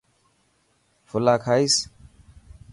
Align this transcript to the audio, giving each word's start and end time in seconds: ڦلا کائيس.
ڦلا 1.09 1.35
کائيس. 1.45 1.75